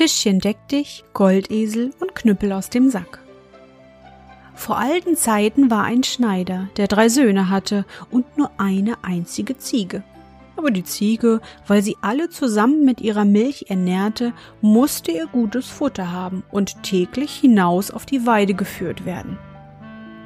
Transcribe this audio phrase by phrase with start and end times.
[0.00, 3.18] Tischchen deck dich, Goldesel und Knüppel aus dem Sack.
[4.54, 10.02] Vor alten Zeiten war ein Schneider, der drei Söhne hatte und nur eine einzige Ziege.
[10.56, 16.10] Aber die Ziege, weil sie alle zusammen mit ihrer Milch ernährte, musste ihr gutes Futter
[16.10, 19.36] haben und täglich hinaus auf die Weide geführt werden.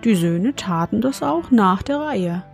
[0.04, 2.44] Die Söhne taten das auch nach der Reihe.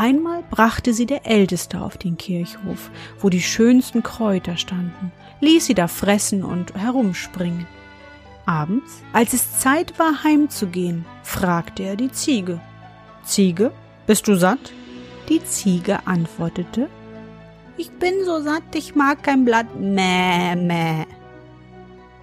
[0.00, 5.12] Einmal brachte sie der Älteste auf den Kirchhof, wo die schönsten Kräuter standen,
[5.42, 7.66] ließ sie da fressen und herumspringen.
[8.46, 12.62] Abends, als es Zeit war heimzugehen, fragte er die Ziege.
[13.24, 13.72] Ziege,
[14.06, 14.72] bist du satt?
[15.28, 16.88] Die Ziege antwortete,
[17.76, 19.78] ich bin so satt, ich mag kein Blatt.
[19.78, 21.04] Mäh, mäh.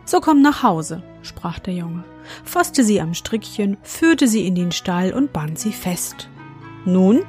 [0.03, 2.03] So komm nach Hause, sprach der Junge,
[2.43, 6.27] fasste sie am Strickchen, führte sie in den Stall und band sie fest.
[6.83, 7.21] Nun,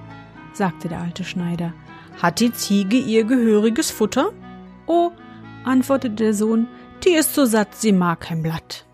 [0.59, 1.73] sagte der alte Schneider,
[2.21, 4.33] hat die Ziege ihr gehöriges Futter?
[4.87, 5.11] Oh,
[5.65, 6.69] antwortete der Sohn,
[7.05, 8.85] die ist so satt, sie mag kein Blatt.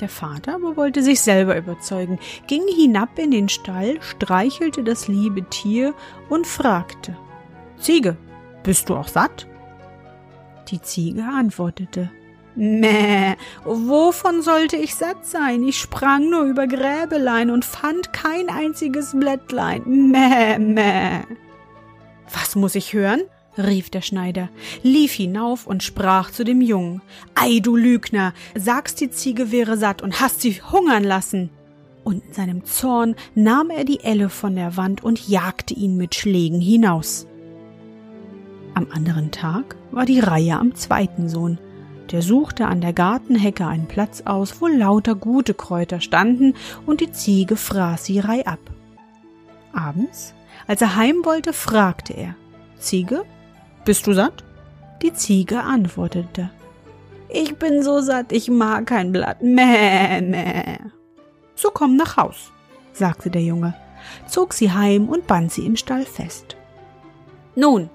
[0.00, 2.18] Der Vater aber wollte sich selber überzeugen,
[2.48, 5.94] ging hinab in den Stall, streichelte das liebe Tier
[6.28, 7.16] und fragte
[7.78, 8.16] Ziege,
[8.62, 9.46] bist du auch satt?
[10.70, 12.10] Die Ziege antwortete
[12.54, 15.62] Mäh, wovon sollte ich satt sein?
[15.62, 20.10] Ich sprang nur über Gräbelein und fand kein einziges Blättlein.
[20.10, 21.22] Mäh, mäh.
[22.32, 23.22] Was muss ich hören?
[23.58, 24.48] rief der Schneider,
[24.82, 27.02] lief hinauf und sprach zu dem Jungen.
[27.34, 31.50] Ei, du Lügner, sagst die Ziege wäre satt und hast sie hungern lassen.
[32.04, 36.14] Und in seinem Zorn nahm er die Elle von der Wand und jagte ihn mit
[36.14, 37.26] Schlägen hinaus.
[38.74, 41.58] Am anderen Tag war die Reihe am zweiten Sohn.
[42.10, 46.54] Der suchte an der Gartenhecke einen Platz aus, wo lauter gute Kräuter standen,
[46.84, 48.60] und die Ziege fraß sie reihab.
[49.72, 50.34] Abends,
[50.66, 52.34] als er heim wollte, fragte er
[52.78, 53.24] Ziege,
[53.84, 54.44] bist du satt?
[55.02, 56.50] Die Ziege antwortete
[57.28, 59.42] Ich bin so satt, ich mag kein Blatt.
[59.42, 60.78] Mäh, mäh.
[61.54, 62.52] So komm nach Haus,
[62.92, 63.74] sagte der Junge,
[64.26, 66.56] zog sie heim und band sie im Stall fest.
[67.54, 67.88] Nun,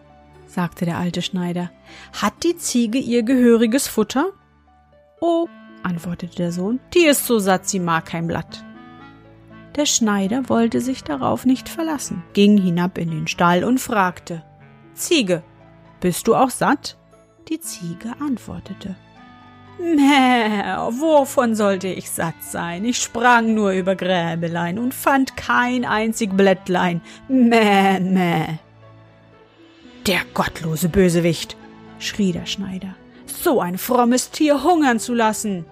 [0.48, 1.72] sagte der alte Schneider,
[2.14, 4.32] hat die Ziege ihr gehöriges Futter?
[5.22, 5.48] Oh,
[5.84, 8.64] antwortete der Sohn, die ist so satt, sie mag kein Blatt.
[9.76, 14.44] Der Schneider wollte sich darauf nicht verlassen, ging hinab in den Stall und fragte
[14.96, 15.44] Ziege,
[16.00, 16.98] bist du auch satt?
[17.50, 18.96] Die Ziege antwortete.
[19.80, 22.84] Mäh, wovon sollte ich satt sein?
[22.84, 27.02] Ich sprang nur über Gräbelein und fand kein einzig Blättlein.
[27.28, 28.58] Mäh, mäh.
[30.08, 31.58] Der gottlose Bösewicht,
[32.00, 32.96] schrie der Schneider,
[33.26, 35.66] so ein frommes Tier hungern zu lassen,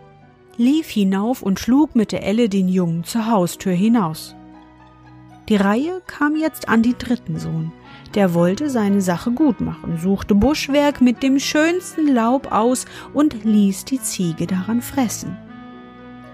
[0.57, 4.35] lief hinauf und schlug mit der Elle den Jungen zur Haustür hinaus.
[5.47, 7.71] Die Reihe kam jetzt an den dritten Sohn,
[8.13, 13.85] der wollte seine Sache gut machen, suchte Buschwerk mit dem schönsten Laub aus und ließ
[13.85, 15.37] die Ziege daran fressen.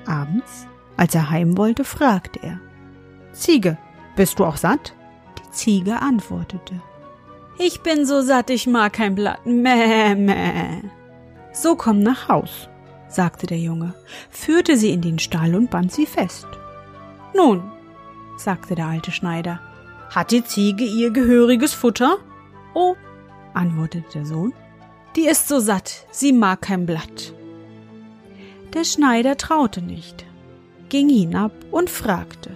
[0.08, 0.66] Abends,
[0.98, 2.60] als er heim wollte, fragte er
[3.32, 3.78] Ziege,
[4.16, 4.96] bist du auch satt?
[5.38, 6.82] Die Ziege antwortete
[7.64, 9.46] Ich bin so satt, ich mag kein Blatt.
[9.46, 10.82] Mäh, mäh.
[11.54, 12.68] So komm nach Haus,
[13.08, 13.94] sagte der Junge,
[14.32, 16.48] führte sie in den Stall und band sie fest.
[17.36, 17.62] Nun,
[18.36, 19.60] sagte der alte Schneider,
[20.10, 22.18] hat die Ziege ihr gehöriges Futter?
[22.74, 22.96] Oh,
[23.54, 24.54] antwortete der Sohn,
[25.16, 27.32] die ist so satt, sie mag kein Blatt.
[28.74, 30.26] Der Schneider traute nicht,
[30.90, 32.50] ging hinab und fragte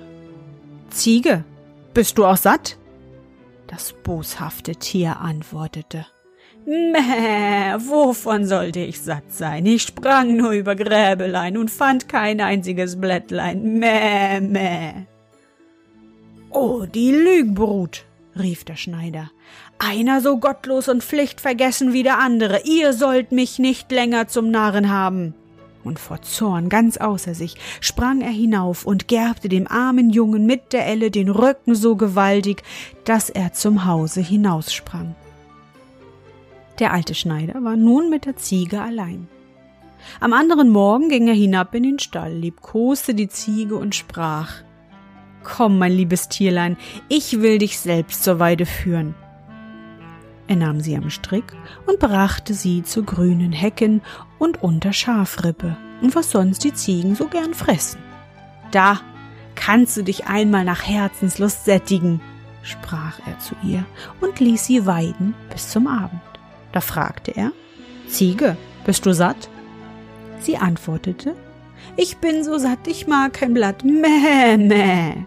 [0.89, 1.43] Ziege,
[1.93, 2.77] bist du auch satt?
[3.67, 6.05] Das boshafte Tier antwortete
[6.65, 9.65] Mäh, wovon sollte ich satt sein?
[9.67, 13.77] Ich sprang nur über Gräbelein und fand kein einziges Blättlein.
[13.77, 15.05] Mäh, mäh.
[16.49, 18.05] Oh, die Lügbrut,
[18.39, 19.29] rief der Schneider.
[19.77, 22.61] Einer so gottlos und pflichtvergessen wie der andere.
[22.63, 25.35] Ihr sollt mich nicht länger zum Narren haben.
[25.85, 30.73] Und vor Zorn ganz außer sich sprang er hinauf und gerbte dem armen Jungen mit
[30.73, 32.63] der Elle den Rücken so gewaltig,
[33.05, 35.15] dass er zum Hause hinaussprang.
[36.79, 39.27] Der alte Schneider war nun mit der Ziege allein.
[40.19, 44.63] Am anderen Morgen ging er hinab in den Stall, liebkoste die Ziege und sprach
[45.43, 46.77] Komm, mein liebes Tierlein,
[47.07, 49.13] ich will dich selbst zur Weide führen.
[50.47, 51.53] Er nahm sie am Strick
[51.87, 54.01] und brachte sie zu grünen Hecken
[54.39, 57.99] und unter Schafrippe und was sonst die Ziegen so gern fressen.
[58.71, 58.99] Da
[59.55, 62.21] kannst du dich einmal nach Herzenslust sättigen,
[62.63, 63.85] sprach er zu ihr
[64.21, 66.21] und ließ sie weiden bis zum Abend.
[66.71, 67.51] Da fragte er,
[68.07, 69.49] Ziege, bist du satt?
[70.39, 71.35] Sie antwortete,
[71.95, 75.25] ich bin so satt, ich mag kein Blatt, mäh, mäh.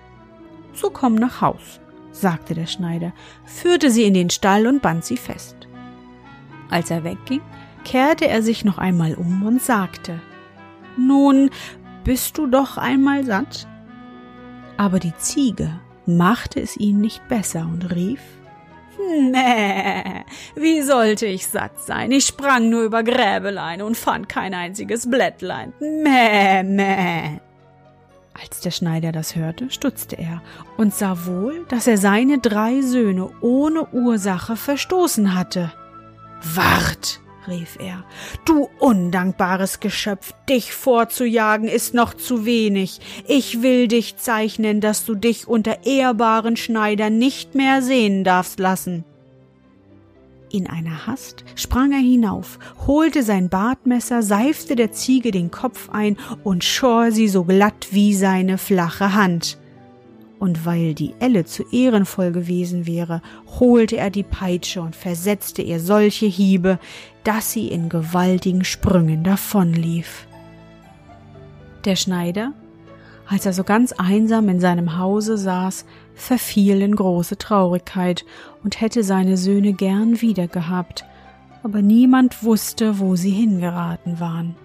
[0.75, 1.81] So komm nach Haus
[2.21, 3.13] sagte der Schneider,
[3.45, 5.57] führte sie in den Stall und band sie fest.
[6.71, 7.41] Als er wegging,
[7.85, 10.21] kehrte er sich noch einmal um und sagte
[10.97, 11.51] Nun,
[12.05, 13.67] bist du doch einmal satt?
[14.77, 18.21] Aber die Ziege machte es ihm nicht besser und rief
[18.99, 20.25] Nee,
[20.57, 22.11] wie sollte ich satt sein?
[22.11, 25.73] Ich sprang nur über Gräbelein und fand kein einziges Blättlein.
[25.81, 27.41] Mäh, mäh.
[28.41, 30.43] Als der Schneider das hörte, stutzte er
[30.77, 35.73] und sah wohl, dass er seine drei Söhne ohne Ursache verstoßen hatte.
[36.43, 38.05] Wart, rief er,
[38.45, 43.01] du undankbares Geschöpf, dich vorzujagen ist noch zu wenig.
[43.27, 49.05] Ich will dich zeichnen, dass du dich unter ehrbaren Schneidern nicht mehr sehen darfst lassen.
[50.51, 56.17] In einer Hast sprang er hinauf, holte sein Bartmesser, seifte der Ziege den Kopf ein
[56.43, 59.59] und schor sie so glatt wie seine flache Hand.
[60.39, 63.23] Und weil die Elle zu ehrenvoll gewesen wäre,
[63.59, 66.79] holte er die Peitsche und versetzte ihr solche Hiebe,
[67.25, 70.27] dass sie in gewaltigen Sprüngen davonlief.
[71.85, 72.53] Der Schneider
[73.29, 78.25] als er so ganz einsam in seinem Hause saß, verfiel in große Traurigkeit
[78.65, 81.05] und hätte seine Söhne gern wieder gehabt,
[81.63, 84.57] aber niemand wusste, wo sie hingeraten waren.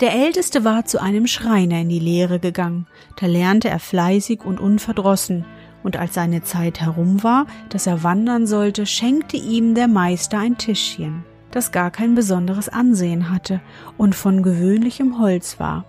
[0.00, 2.86] Der Älteste war zu einem Schreiner in die Lehre gegangen,
[3.16, 5.44] da lernte er fleißig und unverdrossen,
[5.82, 10.56] und als seine Zeit herum war, dass er wandern sollte, schenkte ihm der Meister ein
[10.56, 13.60] Tischchen, das gar kein besonderes Ansehen hatte
[13.98, 15.84] und von gewöhnlichem Holz war,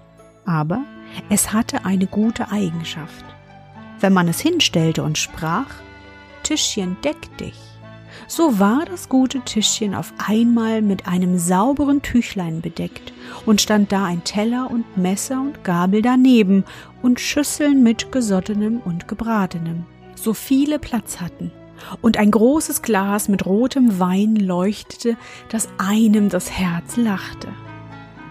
[0.45, 0.81] aber
[1.29, 3.25] es hatte eine gute Eigenschaft.
[4.01, 5.67] Wenn man es hinstellte und sprach,
[6.43, 7.59] Tischchen, deck dich,
[8.27, 13.13] so war das gute Tischchen auf einmal mit einem sauberen Tüchlein bedeckt
[13.45, 16.63] und stand da ein Teller und Messer und Gabel daneben
[17.01, 19.85] und Schüsseln mit gesottenem und gebratenem,
[20.15, 21.51] so viele Platz hatten.
[22.01, 25.17] Und ein großes Glas mit rotem Wein leuchtete,
[25.49, 27.47] dass einem das Herz lachte.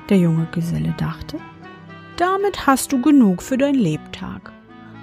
[0.08, 1.38] Der junge Geselle dachte,
[2.16, 4.52] damit hast du genug für dein Lebtag,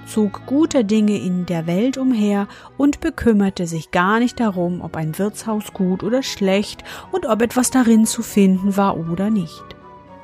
[0.07, 5.17] zog guter Dinge in der Welt umher und bekümmerte sich gar nicht darum, ob ein
[5.17, 9.63] Wirtshaus gut oder schlecht und ob etwas darin zu finden war oder nicht.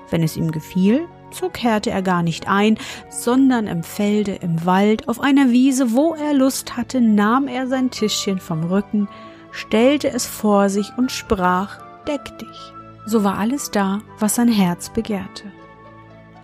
[0.09, 2.77] Wenn es ihm gefiel, so kehrte er gar nicht ein,
[3.09, 7.89] sondern im Felde, im Wald, auf einer Wiese, wo er Lust hatte, nahm er sein
[7.89, 9.07] Tischchen vom Rücken,
[9.51, 12.73] stellte es vor sich und sprach, deck dich.
[13.05, 15.43] So war alles da, was sein Herz begehrte.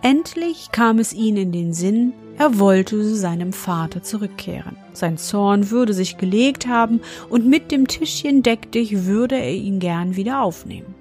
[0.02, 4.74] Endlich kam es ihm in den Sinn, er wollte zu seinem Vater zurückkehren.
[4.94, 9.78] Sein Zorn würde sich gelegt haben und mit dem Tischchen deck dich würde er ihn
[9.78, 10.94] gern wieder aufnehmen.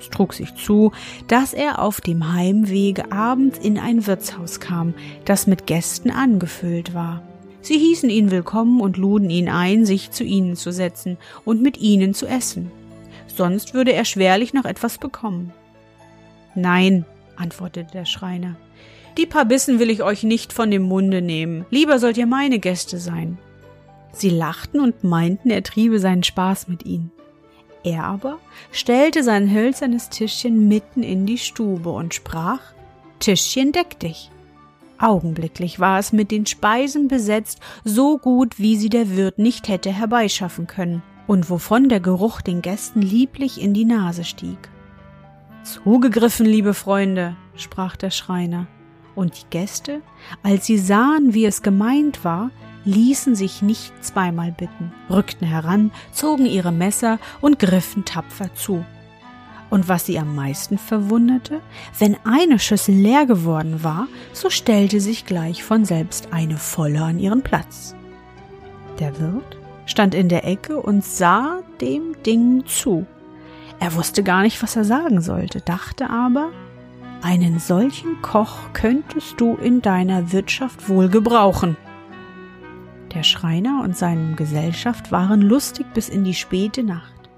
[0.00, 0.90] Es trug sich zu,
[1.28, 7.22] dass er auf dem Heimwege abends in ein Wirtshaus kam, das mit Gästen angefüllt war.
[7.60, 11.78] Sie hießen ihn willkommen und luden ihn ein, sich zu ihnen zu setzen und mit
[11.78, 12.72] ihnen zu essen.
[13.28, 15.52] Sonst würde er schwerlich noch etwas bekommen.
[16.56, 17.04] Nein,
[17.36, 18.56] antwortete der Schreiner.
[19.16, 21.66] Die paar Bissen will ich euch nicht von dem Munde nehmen.
[21.70, 23.38] Lieber sollt ihr meine Gäste sein.
[24.12, 27.12] Sie lachten und meinten, er triebe seinen Spaß mit ihnen.
[27.84, 28.38] Er aber
[28.72, 32.60] stellte sein hölzernes Tischchen mitten in die Stube und sprach
[33.20, 34.30] Tischchen deck dich.
[34.98, 39.92] Augenblicklich war es mit den Speisen besetzt, so gut, wie sie der Wirt nicht hätte
[39.92, 44.58] herbeischaffen können, und wovon der Geruch den Gästen lieblich in die Nase stieg.
[45.62, 48.66] Zugegriffen, liebe Freunde, sprach der Schreiner,
[49.14, 50.00] und die Gäste,
[50.42, 52.50] als sie sahen, wie es gemeint war,
[52.84, 58.84] ließen sich nicht zweimal bitten, rückten heran, zogen ihre Messer und griffen tapfer zu.
[59.70, 61.60] Und was sie am meisten verwunderte,
[61.98, 67.18] wenn eine Schüssel leer geworden war, so stellte sich gleich von selbst eine volle an
[67.18, 67.94] ihren Platz.
[69.00, 69.56] Der Wirt
[69.86, 73.06] stand in der Ecke und sah dem Ding zu.
[73.80, 76.52] Er wusste gar nicht, was er sagen sollte, dachte aber,
[77.24, 81.78] einen solchen Koch könntest du in deiner Wirtschaft wohl gebrauchen.
[83.14, 87.30] Der Schreiner und seine Gesellschaft waren lustig bis in die späte Nacht.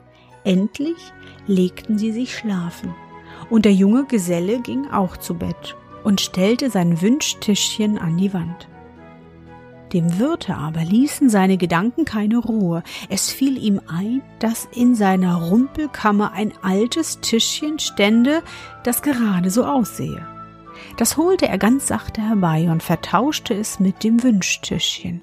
[0.43, 1.13] Endlich
[1.47, 2.95] legten sie sich schlafen,
[3.49, 8.69] und der junge Geselle ging auch zu Bett und stellte sein Wünschtischchen an die Wand.
[9.93, 12.83] Dem Wirte aber ließen seine Gedanken keine Ruhe.
[13.09, 18.43] Es fiel ihm ein, dass in seiner Rumpelkammer ein altes Tischchen stände,
[18.83, 20.27] das gerade so aussehe.
[20.97, 25.23] Das holte er ganz sachte herbei und vertauschte es mit dem Wünschtischchen.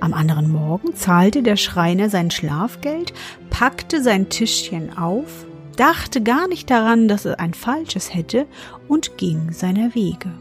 [0.00, 3.12] Am anderen Morgen zahlte der Schreiner sein Schlafgeld,
[3.50, 8.46] packte sein Tischchen auf, dachte gar nicht daran, dass es ein falsches hätte
[8.88, 10.32] und ging seiner Wege.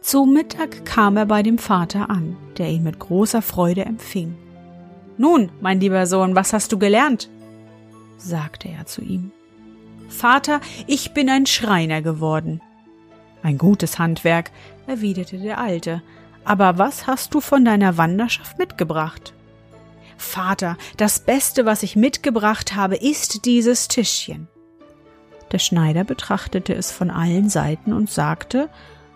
[0.00, 4.34] Zu Mittag kam er bei dem Vater an, der ihn mit großer Freude empfing.
[5.18, 7.28] Nun, mein lieber Sohn, was hast du gelernt?
[8.16, 9.30] sagte er zu ihm.
[10.08, 12.60] Vater, ich bin ein Schreiner geworden.
[13.42, 14.50] Ein gutes Handwerk,
[14.86, 16.02] erwiderte der Alte.
[16.44, 19.34] Aber was hast du von deiner Wanderschaft mitgebracht?
[20.16, 24.48] Vater, das Beste, was ich mitgebracht habe, ist dieses Tischchen.
[25.52, 28.68] Der Schneider betrachtete es von allen Seiten und sagte,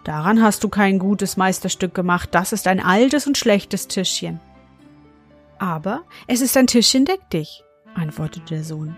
[0.05, 4.39] Daran hast du kein gutes Meisterstück gemacht, das ist ein altes und schlechtes Tischchen.
[5.59, 8.95] Aber es ist ein Tischchen deck dich, antwortete der Sohn.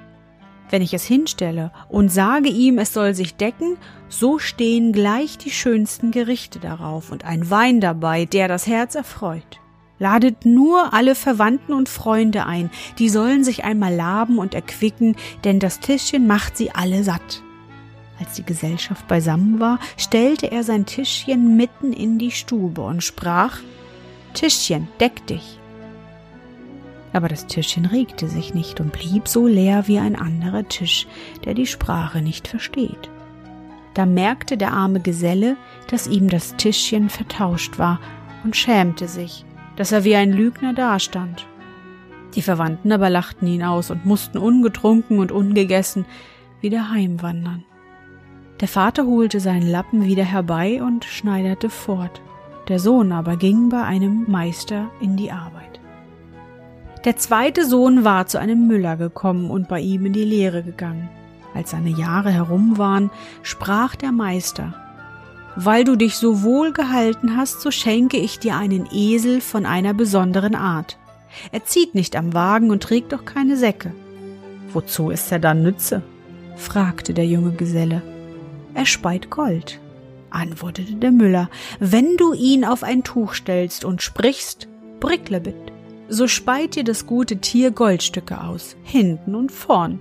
[0.69, 3.77] Wenn ich es hinstelle und sage ihm, es soll sich decken,
[4.09, 9.61] so stehen gleich die schönsten Gerichte darauf und ein Wein dabei, der das Herz erfreut.
[10.01, 15.61] Ladet nur alle Verwandten und Freunde ein, die sollen sich einmal laben und erquicken, denn
[15.61, 17.43] das Tischchen macht sie alle satt.
[18.19, 23.59] Als die Gesellschaft beisammen war, stellte er sein Tischchen mitten in die Stube und sprach
[24.33, 25.59] Tischchen, deck dich.
[27.13, 31.07] Aber das Tischchen regte sich nicht und blieb so leer wie ein anderer Tisch,
[31.45, 33.11] der die Sprache nicht versteht.
[33.95, 35.57] Da merkte der arme Geselle,
[35.91, 38.01] dass ihm das Tischchen vertauscht war
[38.45, 39.47] und schämte sich,
[39.77, 41.47] dass er wie ein Lügner dastand.
[42.35, 46.05] Die Verwandten aber lachten ihn aus und mussten ungetrunken und ungegessen
[46.61, 47.65] wieder heimwandern.
[48.61, 52.23] Der Vater holte seinen Lappen wieder herbei und schneiderte fort.
[52.69, 55.79] Der Sohn aber ging bei einem Meister in die Arbeit.
[57.05, 61.11] Der zweite Sohn war zu einem Müller gekommen und bei ihm in die Lehre gegangen.
[61.55, 63.11] Als seine Jahre herum waren,
[63.43, 64.75] sprach der Meister,
[65.55, 69.93] Weil du dich so wohl gehalten hast, so schenke ich dir einen Esel von einer
[69.93, 70.99] besonderen Art.
[71.53, 73.93] Er zieht nicht am Wagen und trägt auch keine Säcke.
[74.73, 76.03] Wozu ist er dann Nütze?
[76.57, 78.03] fragte der junge Geselle
[78.77, 79.81] er speit Gold,
[80.31, 81.49] antwortete der Müller,
[81.81, 84.69] wenn du ihn auf ein Tuch stellst und sprichst,
[85.01, 85.73] Bricklebit,
[86.09, 89.99] so speit dir das gute Tier Goldstücke aus, hinten und vorn.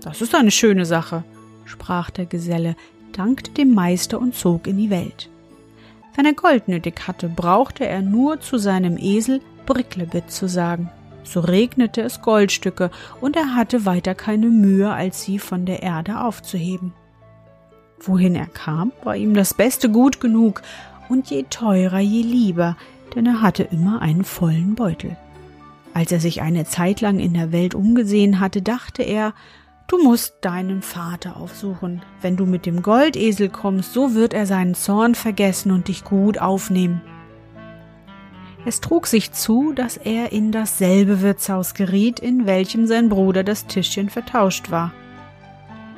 [0.00, 1.22] Das ist eine schöne Sache,
[1.64, 2.76] sprach der Geselle,
[3.12, 5.28] dankte dem Meister und zog in die Welt.
[6.14, 10.90] Wenn er Gold nötig hatte, brauchte er nur zu seinem Esel Bricklebit zu sagen.
[11.24, 12.90] So regnete es Goldstücke,
[13.20, 16.94] und er hatte weiter keine Mühe, als sie von der Erde aufzuheben.
[18.00, 20.62] Wohin er kam, war ihm das Beste gut genug,
[21.08, 22.76] und je teurer, je lieber,
[23.14, 25.16] denn er hatte immer einen vollen Beutel.
[25.94, 29.32] Als er sich eine Zeit lang in der Welt umgesehen hatte, dachte er,
[29.86, 32.02] du musst deinen Vater aufsuchen.
[32.20, 36.38] Wenn du mit dem Goldesel kommst, so wird er seinen Zorn vergessen und dich gut
[36.38, 37.00] aufnehmen.
[38.66, 43.66] Es trug sich zu, dass er in dasselbe Wirtshaus geriet, in welchem sein Bruder das
[43.66, 44.92] Tischchen vertauscht war.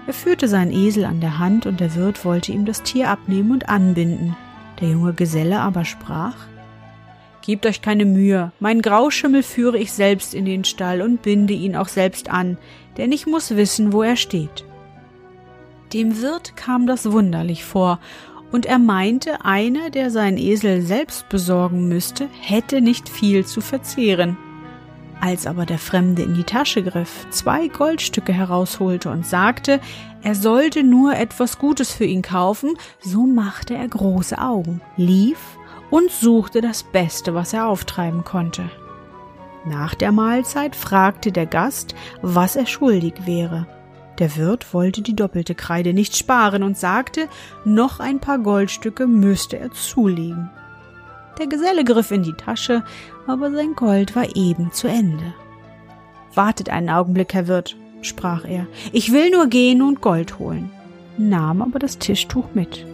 [0.09, 3.51] Er führte seinen Esel an der Hand und der Wirt wollte ihm das Tier abnehmen
[3.51, 4.35] und anbinden.
[4.81, 6.35] Der junge Geselle aber sprach,
[7.43, 11.77] Gebt euch keine Mühe, mein Grauschimmel führe ich selbst in den Stall und binde ihn
[11.77, 12.57] auch selbst an,
[12.97, 14.65] denn ich muss wissen, wo er steht.
[15.93, 18.01] Dem Wirt kam das wunderlich vor,
[18.51, 24.39] und er meinte, einer, der seinen Esel selbst besorgen müsste, hätte nicht viel zu verzehren.
[25.21, 29.81] Als aber der Fremde in die Tasche griff, zwei Goldstücke herausholte und sagte,
[30.23, 35.39] er sollte nur etwas Gutes für ihn kaufen, so machte er große Augen, lief
[35.91, 38.71] und suchte das Beste, was er auftreiben konnte.
[39.65, 43.67] Nach der Mahlzeit fragte der Gast, was er schuldig wäre.
[44.19, 47.29] Der Wirt wollte die doppelte Kreide nicht sparen und sagte,
[47.65, 50.51] noch ein paar Goldstücke müsste er zulegen.
[51.39, 52.85] Der Geselle griff in die Tasche,
[53.27, 55.35] aber sein Gold war eben zu Ende.
[56.35, 58.67] Wartet einen Augenblick, Herr Wirt, sprach er.
[58.93, 60.71] Ich will nur gehen und Gold holen,
[61.17, 62.85] nahm aber das Tischtuch mit.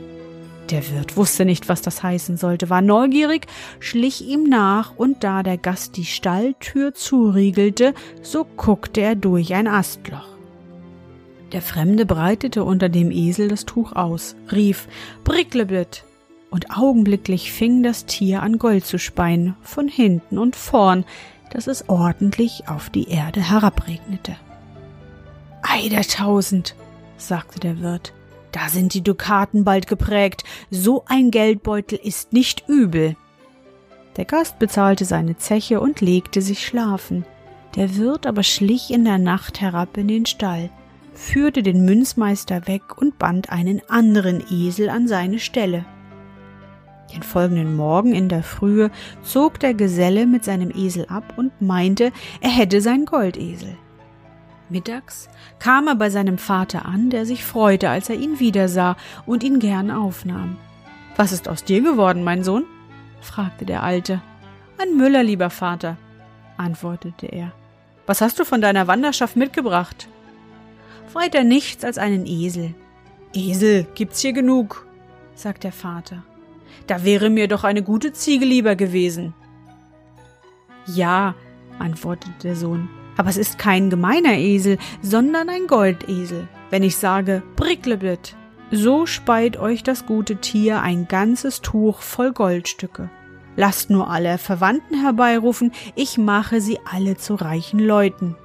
[0.70, 3.46] Der Wirt wusste nicht, was das heißen sollte, war neugierig,
[3.80, 9.68] schlich ihm nach, und da der Gast die Stalltür zuriegelte, so guckte er durch ein
[9.68, 10.28] Astloch.
[11.52, 14.88] Der Fremde breitete unter dem Esel das Tuch aus, rief
[15.22, 16.04] Bricklebit,
[16.54, 21.04] und augenblicklich fing das Tier an Gold zu speien, von hinten und vorn,
[21.50, 24.36] dass es ordentlich auf die Erde herabregnete.
[25.62, 26.76] Ei der Tausend,
[27.16, 28.12] sagte der Wirt,
[28.52, 33.16] da sind die Dukaten bald geprägt, so ein Geldbeutel ist nicht übel.
[34.16, 37.24] Der Gast bezahlte seine Zeche und legte sich schlafen.
[37.74, 40.70] Der Wirt aber schlich in der Nacht herab in den Stall,
[41.14, 45.84] führte den Münzmeister weg und band einen anderen Esel an seine Stelle.
[47.12, 48.90] Den folgenden Morgen in der Frühe
[49.22, 53.76] zog der Geselle mit seinem Esel ab und meinte, er hätte sein Goldesel.
[54.70, 58.96] Mittags kam er bei seinem Vater an, der sich freute, als er ihn wiedersah
[59.26, 60.56] und ihn gern aufnahm.
[61.16, 62.64] Was ist aus dir geworden, mein Sohn?
[63.20, 64.20] fragte der Alte.
[64.78, 65.96] Ein Müller, lieber Vater,
[66.56, 67.52] antwortete er.
[68.06, 70.08] Was hast du von deiner Wanderschaft mitgebracht?
[71.12, 72.74] Weiter nichts als einen Esel.
[73.32, 74.86] Esel gibt's hier genug,
[75.34, 76.24] sagt der Vater.
[76.86, 79.34] Da wäre mir doch eine gute Ziege lieber gewesen.
[80.86, 81.34] Ja,
[81.78, 86.48] antwortete der Sohn, aber es ist kein gemeiner Esel, sondern ein Goldesel.
[86.70, 88.36] Wenn ich sage Bricklebit,
[88.70, 93.10] so speit euch das gute Tier ein ganzes Tuch voll Goldstücke.
[93.56, 98.36] Lasst nur alle Verwandten herbeirufen, ich mache sie alle zu reichen Leuten.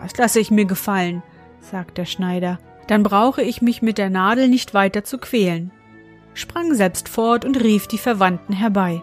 [0.00, 1.22] Das lasse ich mir gefallen,
[1.60, 2.58] sagt der Schneider,
[2.88, 5.70] dann brauche ich mich mit der Nadel nicht weiter zu quälen,
[6.34, 9.02] sprang selbst fort und rief die Verwandten herbei.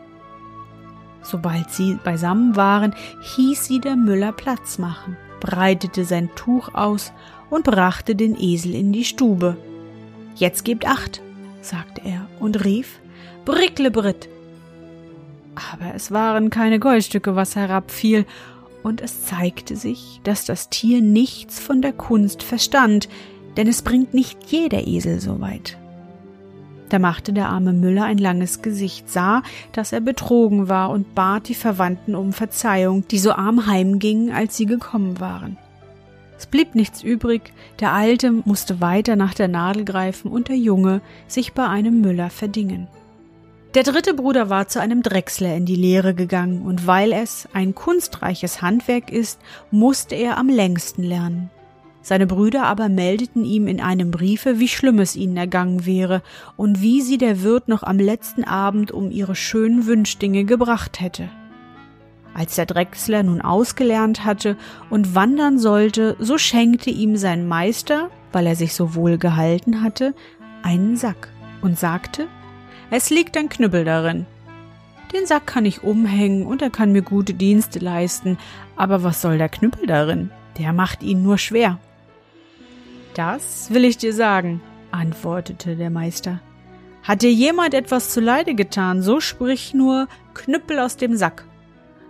[1.22, 7.12] Sobald sie beisammen waren, hieß sie der Müller Platz machen, breitete sein Tuch aus
[7.50, 9.58] und brachte den Esel in die Stube.
[10.36, 11.22] Jetzt gebt acht,
[11.62, 13.00] sagte er und rief
[13.46, 14.30] Bricklebrit.
[15.56, 18.26] Aber es waren keine Goldstücke, was herabfiel,
[18.84, 23.10] und es zeigte sich, dass das Tier nichts von der Kunst verstand,
[23.58, 25.79] denn es bringt nicht jeder Esel so weit.
[26.90, 31.48] Da machte der arme Müller ein langes Gesicht, sah, dass er betrogen war und bat
[31.48, 35.58] die Verwandten um Verzeihung, die so arm heimgingen, als sie gekommen waren.
[36.38, 41.02] Es blieb nichts übrig, der Alte musste weiter nach der Nadel greifen und der Junge
[41.28, 42.88] sich bei einem Müller verdingen.
[43.76, 47.76] Der dritte Bruder war zu einem Drechsler in die Lehre gegangen, und weil es ein
[47.76, 51.52] kunstreiches Handwerk ist, musste er am längsten lernen.
[52.10, 56.24] Seine Brüder aber meldeten ihm in einem Briefe, wie schlimm es ihnen ergangen wäre
[56.58, 61.30] und wie sie der Wirt noch am letzten Abend um ihre schönen Wünschdinge gebracht hätte.
[62.34, 64.58] Als der Drechsler nun ausgelernt hatte
[64.90, 70.16] und wandern sollte, so schenkte ihm sein Meister, weil er sich so wohl gehalten hatte,
[70.64, 71.30] einen Sack
[71.62, 72.26] und sagte,
[72.90, 74.26] es liegt ein Knüppel darin.
[75.14, 78.40] Den Sack kann ich umhängen und er kann mir gute Dienste leisten,
[78.76, 80.32] aber was soll der Knüppel darin?
[80.58, 81.78] Der macht ihn nur schwer.
[83.20, 86.40] Das will ich dir sagen, antwortete der Meister.
[87.04, 91.44] Hat dir jemand etwas zuleide getan, so sprich nur Knüppel aus dem Sack.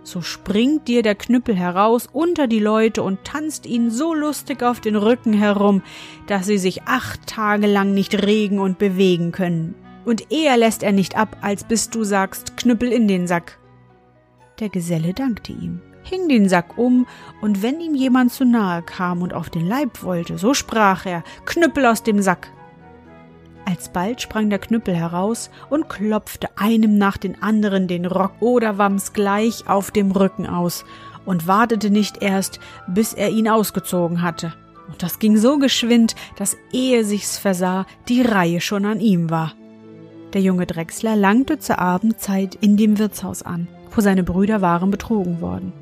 [0.04, 4.78] So springt dir der Knüppel heraus unter die Leute und tanzt ihnen so lustig auf
[4.78, 5.82] den Rücken herum,
[6.28, 9.74] dass sie sich acht Tage lang nicht regen und bewegen können.
[10.04, 13.58] Und eher lässt er nicht ab, als bis du sagst Knüppel in den Sack.
[14.60, 17.06] Der Geselle dankte ihm hing den Sack um,
[17.40, 21.22] und wenn ihm jemand zu nahe kam und auf den Leib wollte, so sprach er
[21.44, 22.50] Knüppel aus dem Sack.
[23.64, 29.12] Alsbald sprang der Knüppel heraus und klopfte einem nach den anderen den Rock oder Wams
[29.12, 30.84] gleich auf dem Rücken aus
[31.24, 32.58] und wartete nicht erst,
[32.88, 34.52] bis er ihn ausgezogen hatte.
[34.88, 39.52] Und das ging so geschwind, dass ehe sich's versah, die Reihe schon an ihm war.
[40.32, 45.40] Der junge Drechsler langte zur Abendzeit in dem Wirtshaus an, wo seine Brüder waren betrogen
[45.40, 45.72] worden.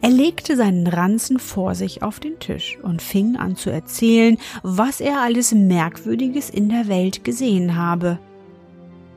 [0.00, 5.00] Er legte seinen Ranzen vor sich auf den Tisch und fing an zu erzählen, was
[5.00, 8.18] er alles Merkwürdiges in der Welt gesehen habe.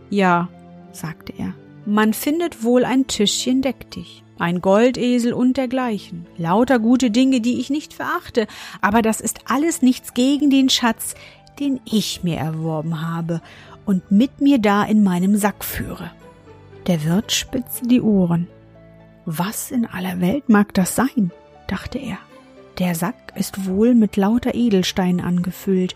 [0.10, 0.50] Ja,
[0.92, 1.54] sagte er,
[1.86, 7.60] man findet wohl ein Tischchen deck dich, ein Goldesel und dergleichen, lauter gute Dinge, die
[7.60, 8.48] ich nicht verachte,
[8.82, 11.16] aber das ist alles nichts gegen den Schatz,
[11.60, 13.42] den ich mir erworben habe
[13.86, 16.12] und mit mir da in meinem Sack führe.
[16.88, 18.48] Der Wirt spitzte die Ohren.
[19.26, 21.32] Was in aller Welt mag das sein?
[21.68, 22.18] dachte er.
[22.80, 25.96] Der Sack ist wohl mit lauter Edelsteinen angefüllt.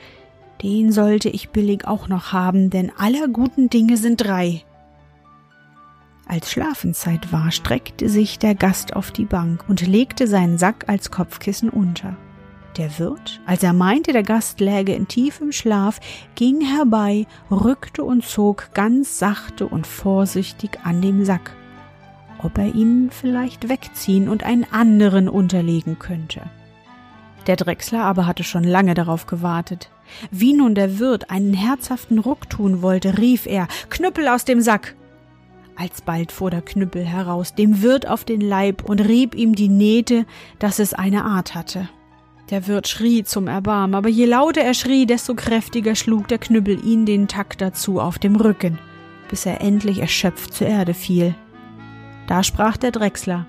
[0.64, 4.64] Den sollte ich billig auch noch haben, denn aller guten Dinge sind drei.
[6.28, 11.10] Als Schlafenszeit war, streckte sich der Gast auf die Bank und legte seinen Sack als
[11.10, 12.18] Kopfkissen unter.
[12.78, 16.00] Der Wirt, als er meinte, der Gast läge in tiefem Schlaf,
[16.36, 21.56] ging herbei, rückte und zog ganz sachte und vorsichtig an dem Sack,
[22.44, 26.42] ob er ihn vielleicht wegziehen und einen anderen unterlegen könnte.
[27.48, 29.90] Der Drechsler aber hatte schon lange darauf gewartet.
[30.32, 34.96] Wie nun der Wirt einen herzhaften Ruck tun wollte, rief er Knüppel aus dem Sack.
[35.76, 40.26] Alsbald fuhr der Knüppel heraus, dem Wirt auf den Leib und rieb ihm die Nähte,
[40.60, 41.88] dass es eine Art hatte.
[42.50, 46.84] Der Wirt schrie zum Erbarmen, aber je lauter er schrie, desto kräftiger schlug der Knüppel
[46.84, 48.80] ihn den Takt dazu auf dem Rücken,
[49.30, 51.36] bis er endlich erschöpft zur Erde fiel.
[52.28, 53.48] Da sprach der Drechsler,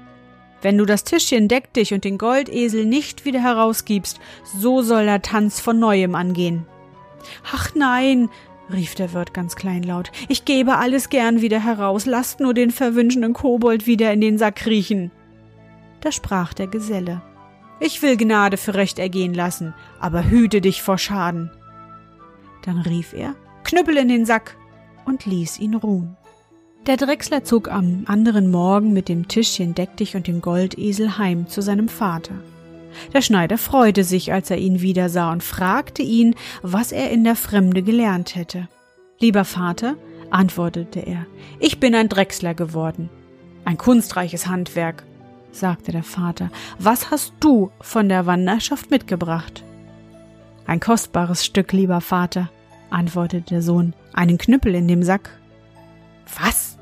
[0.63, 5.23] wenn du das Tischchen deck dich und den Goldesel nicht wieder herausgibst, so soll der
[5.23, 6.67] Tanz von neuem angehen.
[7.53, 8.29] Ach nein,
[8.73, 13.35] rief der Wirt ganz kleinlaut, ich gebe alles gern wieder heraus, lasst nur den verwünschenden
[13.35, 15.11] Kobold wieder in den Sack riechen.
[16.01, 17.23] Da sprach der Geselle,
[17.81, 21.51] ich will Gnade für Recht ergehen lassen, aber hüte dich vor Schaden.
[22.65, 24.57] Dann rief er, Knüppel in den Sack
[25.05, 26.17] und ließ ihn ruhen.
[26.87, 31.49] Der Drechsler zog am anderen Morgen mit dem Tischchen Deck dich und dem Goldesel heim
[31.49, 32.35] zu seinem Vater.
[33.13, 37.25] Der Schneider freute sich, als er ihn wieder sah und fragte ihn, was er in
[37.25, 38.69] der Fremde gelernt hätte.
[39.21, 39.97] Lieber Vater,
[40.31, 41.27] antwortete er,
[41.59, 43.11] ich bin ein Drechsler geworden.
[43.65, 45.05] Ein kunstreiches Handwerk,
[45.53, 46.51] sagte der Vater.
[46.79, 49.65] Was hast du von der Wanderschaft mitgebracht?
[50.67, 52.51] Ein kostbares Stück, lieber Vater,
[52.91, 55.38] antwortete der Sohn, einen Knüppel in dem Sack.
[56.41, 56.79] Was?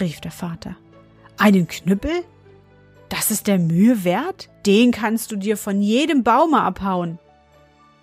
[0.00, 0.76] rief der Vater.
[1.36, 2.24] Einen Knüppel?
[3.08, 4.48] Das ist der Mühe wert?
[4.66, 7.18] Den kannst du dir von jedem Baume abhauen.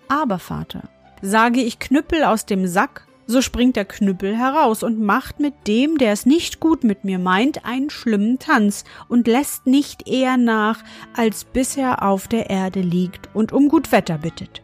[0.08, 0.88] Aber, Vater,
[1.22, 5.98] sage ich Knüppel aus dem Sack, so springt der Knüppel heraus und macht mit dem,
[5.98, 10.82] der es nicht gut mit mir meint, einen schlimmen Tanz und lässt nicht eher nach,
[11.14, 14.62] als bis er auf der Erde liegt und um gut Wetter bittet.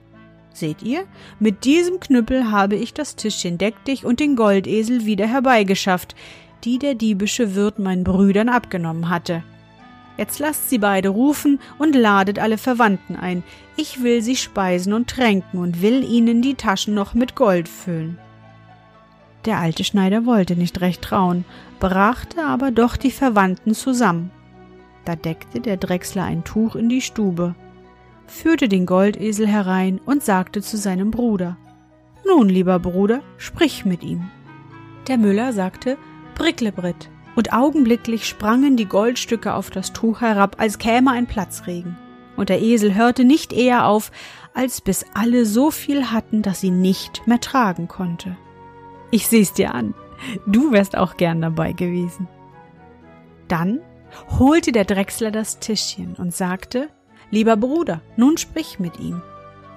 [0.55, 1.05] Seht ihr,
[1.41, 6.15] mit diesem Knüppel habe ich das Tischchen deck dich und den Goldesel wieder herbeigeschafft,
[6.63, 9.43] die der diebische Wirt meinen Brüdern abgenommen hatte.
[10.17, 13.43] Jetzt lasst sie beide rufen und ladet alle Verwandten ein.
[13.77, 18.17] Ich will sie speisen und tränken und will ihnen die Taschen noch mit Gold füllen.
[19.45, 21.45] Der alte Schneider wollte nicht recht trauen,
[21.81, 24.31] brachte aber doch die Verwandten zusammen.
[25.05, 27.57] Da deckte der Drechsler ein Tuch in die Stube,
[28.27, 31.57] führte den Goldesel herein und sagte zu seinem Bruder
[32.27, 34.31] Nun, lieber Bruder, sprich mit ihm.
[35.09, 35.99] Der Müller sagte
[36.35, 41.97] Bricklebritt, und augenblicklich sprangen die Goldstücke auf das Tuch herab, als käme ein Platzregen.
[42.37, 44.11] Und der Esel hörte nicht eher auf,
[44.55, 48.37] als bis alle so viel hatten, dass sie nicht mehr tragen konnte.
[49.11, 49.95] Ich seh's dir an.
[50.47, 52.29] Du wärst auch gern dabei gewesen.
[53.49, 53.81] Dann
[54.39, 56.89] holte der Drechsler das Tischchen und sagte,
[57.35, 59.21] Lieber Bruder, nun sprich mit ihm.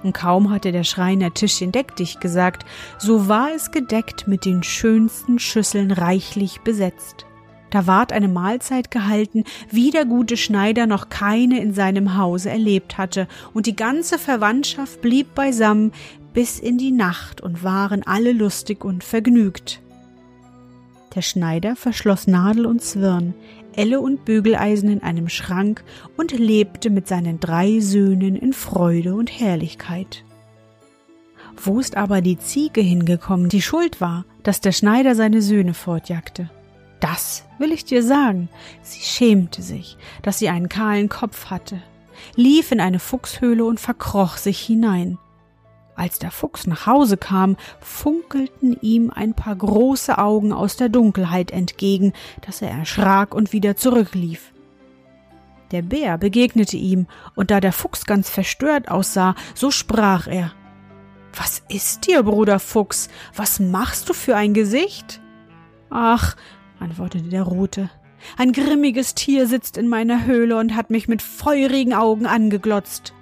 [0.04, 2.64] Und kaum hatte der Schreiner Tischchen deck dich gesagt,
[2.98, 7.26] so war es gedeckt mit den schönsten Schüsseln reichlich besetzt.
[7.70, 9.42] Da ward eine Mahlzeit gehalten,
[9.72, 15.00] wie der gute Schneider noch keine in seinem Hause erlebt hatte, und die ganze Verwandtschaft
[15.00, 15.90] blieb beisammen,
[16.32, 19.80] bis in die Nacht und waren alle lustig und vergnügt.
[21.16, 23.34] Der Schneider verschloss Nadel und Zwirn,
[23.78, 25.84] Elle und Bügeleisen in einem Schrank
[26.16, 30.24] und lebte mit seinen drei Söhnen in Freude und Herrlichkeit.
[31.56, 36.50] Wo ist aber die Ziege hingekommen, die schuld war, dass der Schneider seine Söhne fortjagte?
[36.98, 38.48] Das will ich dir sagen.
[38.82, 41.80] Sie schämte sich, dass sie einen kahlen Kopf hatte,
[42.34, 45.18] lief in eine Fuchshöhle und verkroch sich hinein.
[45.98, 51.50] Als der Fuchs nach Hause kam, funkelten ihm ein paar große Augen aus der Dunkelheit
[51.50, 52.12] entgegen,
[52.46, 54.52] dass er erschrak und wieder zurücklief.
[55.72, 60.52] Der Bär begegnete ihm, und da der Fuchs ganz verstört aussah, so sprach er
[61.34, 63.08] Was ist dir, Bruder Fuchs?
[63.34, 65.20] Was machst du für ein Gesicht?
[65.90, 66.36] Ach,
[66.78, 67.90] antwortete der Rote,
[68.36, 73.14] ein grimmiges Tier sitzt in meiner Höhle und hat mich mit feurigen Augen angeglotzt.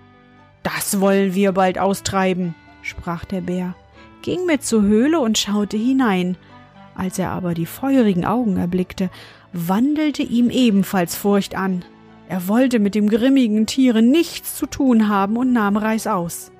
[0.62, 2.54] Das wollen wir bald austreiben
[2.86, 3.74] sprach der Bär,
[4.22, 6.36] ging mit zur Höhle und schaute hinein.
[6.94, 9.10] Als er aber die feurigen Augen erblickte,
[9.52, 11.84] wandelte ihm ebenfalls Furcht an.
[12.28, 16.50] Er wollte mit dem grimmigen Tiere nichts zu tun haben und nahm Reißaus.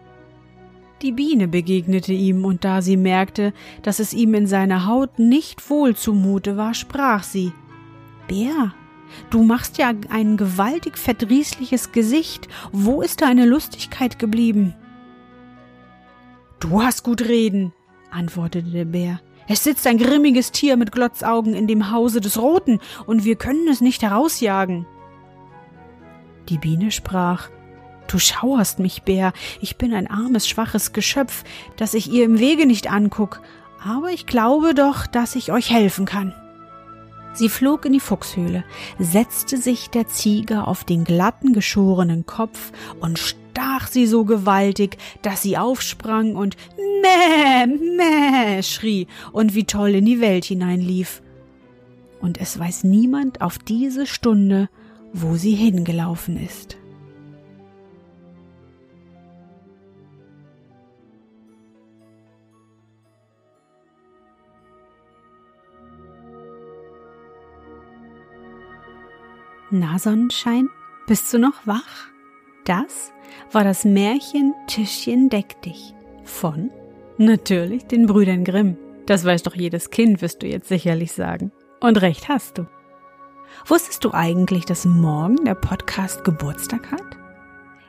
[1.03, 5.69] Die Biene begegnete ihm, und da sie merkte, dass es ihm in seiner Haut nicht
[5.69, 7.53] wohl zumute war, sprach sie
[8.29, 8.73] Bär,
[9.31, 14.75] du machst ja ein gewaltig verdrießliches Gesicht, wo ist deine Lustigkeit geblieben?
[16.61, 17.73] Du hast gut reden,
[18.11, 19.21] antwortete der Bär.
[19.49, 23.69] Es sitzt ein grimmiges Tier mit Glotzaugen in dem Hause des Roten, und wir können
[23.69, 24.87] es nicht herausjagen.
[26.49, 27.51] Die Biene sprach
[28.09, 29.33] Du schauerst mich, Bär.
[29.61, 31.43] Ich bin ein armes, schwaches Geschöpf,
[31.77, 33.43] das ich ihr im Wege nicht anguck.
[33.85, 36.33] Aber ich glaube doch, dass ich euch helfen kann.
[37.35, 38.65] Sie flog in die Fuchshöhle,
[38.99, 43.19] setzte sich der Ziege auf den glatten, geschorenen Kopf und
[43.57, 50.05] stach sie so gewaltig, dass sie aufsprang und Mäh, Mäh schrie und wie toll in
[50.05, 51.23] die Welt hineinlief.
[52.21, 54.69] Und es weiß niemand auf diese Stunde,
[55.15, 56.77] wo sie hingelaufen ist.
[69.71, 70.69] Na Sonnenschein,
[71.07, 72.16] bist du noch wach?
[72.67, 73.13] Das
[73.53, 76.71] war das Märchen Tischchen deck dich von
[77.17, 78.77] natürlich den Brüdern Grimm.
[79.07, 81.53] Das weiß doch jedes Kind, wirst du jetzt sicherlich sagen.
[81.81, 82.67] Und recht hast du.
[83.67, 87.17] Wusstest du eigentlich, dass morgen der Podcast Geburtstag hat?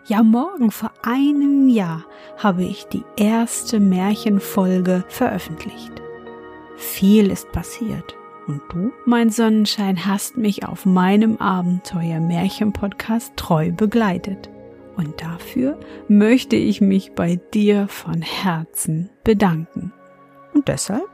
[0.05, 2.05] Ja, morgen vor einem Jahr
[2.37, 5.91] habe ich die erste Märchenfolge veröffentlicht.
[6.75, 8.15] Viel ist passiert.
[8.45, 14.49] Und du, mein Sonnenschein, hast mich auf meinem Abenteuer Märchen-Podcast treu begleitet.
[14.97, 19.93] Und dafür möchte ich mich bei dir von Herzen bedanken.
[20.53, 21.07] Und deshalb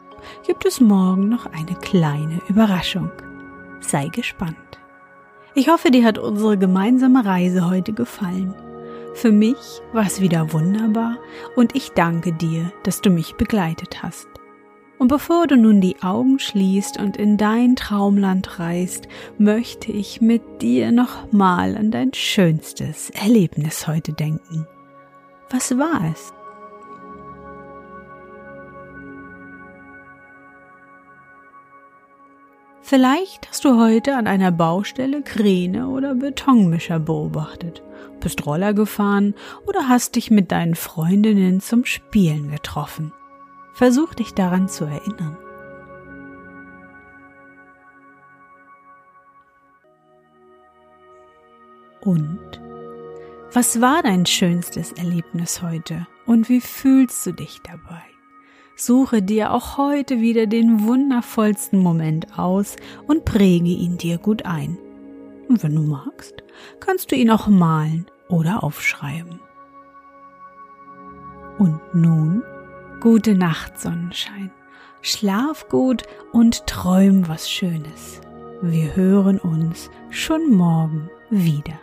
[0.48, 3.12] gibt es morgen noch eine kleine Überraschung.
[3.82, 4.56] Sei gespannt.
[5.54, 8.56] Ich hoffe, dir hat unsere gemeinsame Reise heute gefallen.
[9.14, 11.18] Für mich war es wieder wunderbar
[11.56, 14.28] und ich danke dir, dass du mich begleitet hast.
[15.04, 20.62] Und bevor du nun die Augen schließt und in dein Traumland reist, möchte ich mit
[20.62, 24.66] dir nochmal an dein schönstes Erlebnis heute denken.
[25.50, 26.32] Was war es?
[32.82, 37.84] Vielleicht hast du heute an einer Baustelle Kräne oder Betonmischer beobachtet,
[38.22, 39.36] bist Roller gefahren
[39.68, 43.12] oder hast dich mit deinen Freundinnen zum Spielen getroffen.
[43.74, 45.38] Versuch dich daran zu erinnern.
[52.02, 52.62] Und
[53.54, 58.02] was war dein schönstes Erlebnis heute und wie fühlst du dich dabei?
[58.76, 62.76] Suche dir auch heute wieder den wundervollsten Moment aus
[63.08, 64.78] und präge ihn dir gut ein.
[65.48, 66.44] Und wenn du magst,
[66.80, 69.40] kannst du ihn auch malen oder aufschreiben.
[71.60, 72.44] Und nun
[73.04, 74.50] Gute Nacht, Sonnenschein.
[75.02, 78.22] Schlaf gut und träum was Schönes.
[78.62, 81.78] Wir hören uns schon morgen wieder.